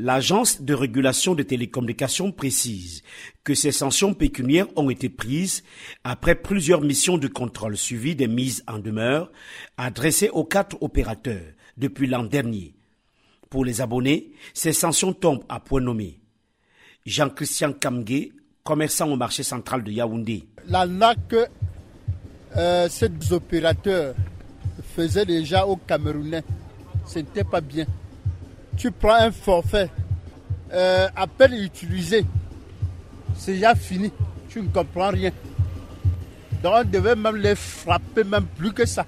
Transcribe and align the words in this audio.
L'agence 0.00 0.62
de 0.62 0.74
régulation 0.74 1.34
des 1.34 1.44
télécommunications 1.44 2.30
précise 2.30 3.02
que 3.42 3.54
ces 3.54 3.72
sanctions 3.72 4.14
pécuniaires 4.14 4.68
ont 4.76 4.90
été 4.90 5.08
prises 5.08 5.64
après 6.04 6.36
plusieurs 6.36 6.82
missions 6.82 7.18
de 7.18 7.26
contrôle 7.26 7.76
suivies 7.76 8.14
des 8.14 8.28
mises 8.28 8.62
en 8.68 8.78
demeure 8.78 9.32
adressées 9.76 10.28
aux 10.28 10.44
quatre 10.44 10.80
opérateurs 10.82 11.42
depuis 11.76 12.06
l'an 12.06 12.22
dernier. 12.22 12.76
Pour 13.50 13.64
les 13.64 13.80
abonnés, 13.80 14.30
ces 14.54 14.72
sanctions 14.72 15.12
tombent 15.12 15.44
à 15.48 15.58
point 15.58 15.80
nommé. 15.80 16.20
Jean-Christian 17.04 17.72
Kamge, 17.72 18.28
commerçant 18.62 19.10
au 19.10 19.16
marché 19.16 19.42
central 19.42 19.82
de 19.82 19.90
Yaoundé. 19.90 20.46
La 20.68 20.86
NAC, 20.86 21.34
euh, 22.56 22.88
ces 22.88 23.10
opérateurs 23.32 24.14
faisaient 24.94 25.26
déjà 25.26 25.66
au 25.66 25.74
Camerounais, 25.74 26.44
ce 27.04 27.18
n'était 27.18 27.42
pas 27.42 27.60
bien 27.60 27.86
tu 28.78 28.92
prends 28.92 29.14
un 29.14 29.32
forfait, 29.32 29.90
euh, 30.72 31.08
à 31.14 31.26
peine 31.26 31.54
utilisé, 31.54 32.24
c'est 33.36 33.54
déjà 33.54 33.74
fini, 33.74 34.12
tu 34.48 34.62
ne 34.62 34.68
comprends 34.68 35.10
rien. 35.10 35.32
Donc 36.62 36.74
on 36.76 36.84
devait 36.84 37.16
même 37.16 37.36
les 37.36 37.56
frapper, 37.56 38.24
même 38.24 38.46
plus 38.46 38.72
que 38.72 38.86
ça. 38.86 39.04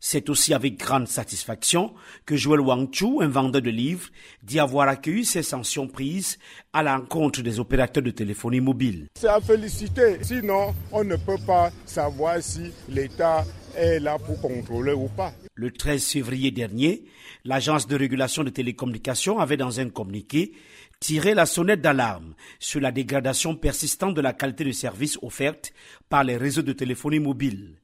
C'est 0.00 0.30
aussi 0.30 0.54
avec 0.54 0.78
grande 0.78 1.08
satisfaction 1.08 1.92
que 2.24 2.36
Joël 2.36 2.60
Wangchu, 2.60 3.20
un 3.20 3.28
vendeur 3.28 3.62
de 3.62 3.70
livres, 3.70 4.08
dit 4.44 4.60
avoir 4.60 4.88
accueilli 4.88 5.24
ces 5.24 5.42
sanctions 5.42 5.88
prises 5.88 6.38
à 6.72 6.84
l'encontre 6.84 7.42
des 7.42 7.58
opérateurs 7.58 8.04
de 8.04 8.12
téléphonie 8.12 8.60
mobile. 8.60 9.08
C'est 9.18 9.26
à 9.26 9.40
féliciter, 9.40 10.18
sinon 10.22 10.72
on 10.92 11.02
ne 11.02 11.16
peut 11.16 11.40
pas 11.44 11.72
savoir 11.84 12.40
si 12.40 12.72
l'État 12.88 13.44
est 13.76 13.98
là 13.98 14.18
pour 14.18 14.40
contrôler 14.40 14.92
ou 14.92 15.08
pas. 15.08 15.32
Le 15.54 15.72
13 15.72 16.04
février 16.04 16.52
dernier, 16.52 17.04
l'Agence 17.44 17.88
de 17.88 17.96
régulation 17.96 18.44
des 18.44 18.52
télécommunications 18.52 19.40
avait 19.40 19.56
dans 19.56 19.80
un 19.80 19.88
communiqué 19.88 20.52
tiré 21.00 21.34
la 21.34 21.46
sonnette 21.46 21.80
d'alarme 21.80 22.34
sur 22.60 22.80
la 22.80 22.92
dégradation 22.92 23.56
persistante 23.56 24.14
de 24.14 24.20
la 24.20 24.32
qualité 24.32 24.64
de 24.64 24.72
service 24.72 25.18
offerte 25.22 25.72
par 26.08 26.22
les 26.22 26.36
réseaux 26.36 26.62
de 26.62 26.72
téléphonie 26.72 27.18
mobile. 27.18 27.74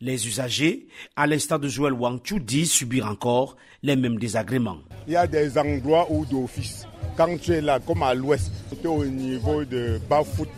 Les 0.00 0.26
usagers, 0.26 0.86
à 1.16 1.26
l'instar 1.26 1.58
de 1.58 1.68
Joël 1.68 1.92
Wangchu, 1.92 2.40
disent 2.40 2.72
subir 2.72 3.06
encore 3.06 3.56
les 3.82 3.96
mêmes 3.96 4.18
désagréments. 4.18 4.78
Il 5.06 5.14
y 5.14 5.16
a 5.16 5.26
des 5.26 5.58
endroits 5.58 6.06
où 6.10 6.24
d'office, 6.24 6.86
quand 7.16 7.38
tu 7.40 7.52
es 7.52 7.60
là, 7.60 7.78
comme 7.80 8.02
à 8.02 8.14
l'ouest, 8.14 8.50
tu 8.70 8.86
es 8.86 8.86
au 8.86 9.04
niveau 9.04 9.64
de 9.64 10.00
Bafout, 10.08 10.48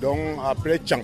donc 0.00 0.18
après 0.44 0.78
Tchang. 0.78 1.02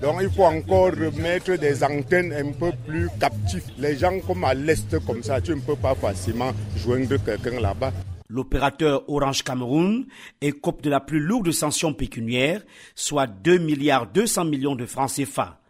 Donc 0.00 0.16
il 0.20 0.30
faut 0.30 0.44
encore 0.44 0.92
mettre 1.16 1.56
des 1.56 1.82
antennes 1.82 2.32
un 2.32 2.52
peu 2.52 2.72
plus 2.86 3.08
captives. 3.18 3.64
Les 3.78 3.96
gens 3.96 4.20
comme 4.20 4.44
à 4.44 4.52
l'est 4.52 4.98
comme 5.06 5.22
ça, 5.22 5.40
tu 5.40 5.52
ne 5.52 5.60
peux 5.60 5.76
pas 5.76 5.94
facilement 5.94 6.52
joindre 6.76 7.16
quelqu'un 7.24 7.60
là-bas. 7.60 7.92
L'opérateur 8.28 9.08
Orange 9.08 9.42
Cameroun 9.44 10.06
écope 10.40 10.82
de 10.82 10.90
la 10.90 11.00
plus 11.00 11.20
lourde 11.20 11.52
sanction 11.52 11.92
pécuniaire, 11.92 12.62
soit 12.94 13.26
2 13.26 13.58
milliards 13.58 14.06
200 14.06 14.46
millions 14.46 14.74
de 14.74 14.86
francs 14.86 15.12
CFA. 15.14 15.60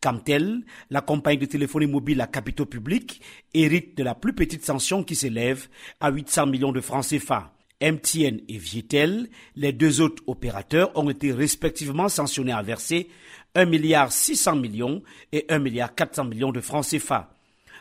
Camtel, 0.00 0.62
la 0.90 1.00
compagnie 1.00 1.38
de 1.38 1.46
téléphonie 1.46 1.86
mobile 1.86 2.20
à 2.20 2.26
capitaux 2.26 2.66
publics, 2.66 3.20
hérite 3.54 3.96
de 3.96 4.02
la 4.02 4.14
plus 4.14 4.32
petite 4.32 4.64
sanction 4.64 5.02
qui 5.02 5.16
s'élève 5.16 5.66
à 6.00 6.10
800 6.10 6.46
millions 6.46 6.72
de 6.72 6.80
francs 6.80 7.06
CFA. 7.06 7.52
MTN 7.80 8.40
et 8.48 8.58
Vietel, 8.58 9.28
les 9.54 9.72
deux 9.72 10.00
autres 10.00 10.22
opérateurs, 10.26 10.90
ont 10.96 11.08
été 11.10 11.32
respectivement 11.32 12.08
sanctionnés 12.08 12.52
à 12.52 12.62
verser 12.62 13.08
1 13.54 13.66
milliard 13.66 14.12
600 14.12 14.56
millions 14.56 15.02
et 15.32 15.46
1 15.48 15.58
milliard 15.60 15.94
400 15.94 16.24
millions 16.24 16.52
de 16.52 16.60
francs 16.60 16.86
CFA. 16.86 17.30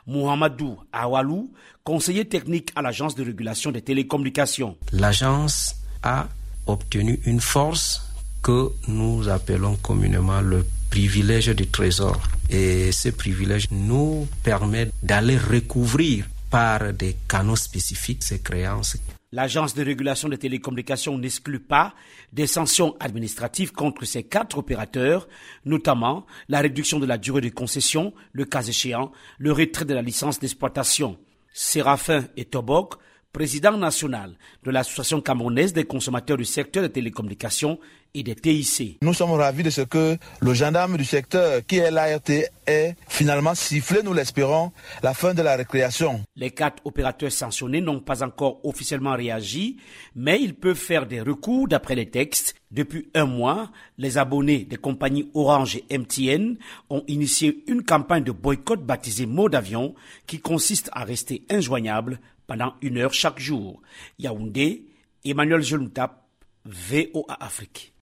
Mohamedou 0.06 0.78
Awalou, 0.94 1.52
conseiller 1.84 2.26
technique 2.26 2.72
à 2.76 2.82
l'agence 2.82 3.16
de 3.16 3.24
régulation 3.24 3.72
des 3.72 3.82
télécommunications. 3.82 4.78
L'agence 4.94 5.76
a 6.04 6.28
obtenu 6.66 7.20
une 7.26 7.42
force 7.42 8.02
que 8.42 8.70
nous 8.88 9.28
appelons 9.28 9.76
communément 9.76 10.42
le 10.42 10.66
privilège 10.90 11.50
du 11.50 11.68
trésor. 11.68 12.22
Et 12.50 12.92
ce 12.92 13.10
privilège 13.10 13.68
nous 13.72 14.28
permet 14.44 14.90
d'aller 15.04 15.38
recouvrir 15.38 16.26
par 16.50 16.94
des 16.94 17.16
canaux 17.28 17.56
spécifiques 17.56 18.24
ces 18.24 18.40
créances. 18.40 18.98
L'agence 19.34 19.76
de 19.76 19.84
régulation 19.84 20.30
des 20.30 20.38
télécommunications 20.38 21.18
n'exclut 21.18 21.60
pas 21.60 21.94
des 22.32 22.48
sanctions 22.48 22.96
administratives 23.02 23.74
contre 23.74 24.06
ces 24.06 24.24
quatre 24.24 24.58
opérateurs, 24.58 25.28
notamment 25.66 26.26
la 26.48 26.62
réduction 26.62 26.98
de 26.98 27.06
la 27.06 27.18
durée 27.18 27.42
de 27.42 27.50
concession, 27.50 28.14
le 28.32 28.46
cas 28.46 28.64
échéant, 28.64 29.12
le 29.38 29.52
retrait 29.52 29.84
de 29.84 29.94
la 29.94 30.02
licence 30.02 30.40
d'exploitation. 30.40 31.18
Séraphin 31.54 32.24
et 32.38 32.46
Tobok, 32.46 32.96
président 33.32 33.78
national 33.78 34.36
de 34.64 34.72
l'Association 34.72 35.22
camerounaise 35.22 35.74
des 35.74 35.86
consommateurs 35.86 36.38
du 36.38 36.46
secteur 36.46 36.84
des 36.84 36.92
télécommunications 36.92 37.80
et 38.14 38.24
des 38.24 38.36
TIC. 38.36 38.98
Nous 39.02 39.14
sommes 39.14 39.32
ravis 39.32 39.64
de 39.64 39.70
ce 39.70 39.82
que 39.82 40.18
le 40.42 40.54
gendarme 40.54 40.98
du 40.98 41.06
secteur, 41.06 41.62
qui 41.66 41.78
est 41.78 41.92
l'ART, 41.92 42.30
ait 42.66 42.96
finalement 43.08 43.54
sifflé, 43.54 44.02
nous 44.04 44.14
l'espérons, 44.14 44.72
la 45.04 45.14
fin 45.14 45.34
de 45.34 45.42
la 45.42 45.56
récréation. 45.56 46.24
Les 46.36 46.52
quatre 46.52 46.82
opérateurs 46.86 47.32
sanctionnés 47.32 47.82
n'ont 47.82 48.00
pas 48.00 48.24
encore 48.24 48.60
officiellement 48.66 49.16
réagi, 49.16 49.78
mais 50.16 50.42
ils 50.42 50.56
peuvent 50.56 50.76
faire 50.76 51.06
des 51.06 51.22
recours 51.22 51.68
d'après 51.68 51.96
les 51.96 52.10
textes. 52.10 52.56
Depuis 52.72 53.08
un 53.14 53.26
mois, 53.26 53.70
les 53.98 54.18
abonnés 54.18 54.66
des 54.66 54.76
compagnies 54.76 55.30
Orange 55.34 55.80
et 55.90 55.98
MTN 55.98 56.58
ont 56.90 57.04
initié 57.08 57.64
une 57.68 57.84
campagne 57.84 58.24
de 58.24 58.32
boycott 58.32 58.84
baptisée 58.84 59.26
Mode 59.26 59.54
d'avion 59.54 59.96
qui 60.26 60.40
consiste 60.40 60.90
à 60.92 61.06
rester 61.06 61.44
injoignable 61.50 62.20
pendant 62.48 62.76
une 62.82 62.98
heure 62.98 63.14
chaque 63.14 63.40
jour. 63.40 63.82
Yaoundé, 64.18 64.86
Emmanuel 65.24 65.62
Jeloutap, 65.62 66.26
VOA 66.66 67.38
Afrique. 67.40 67.94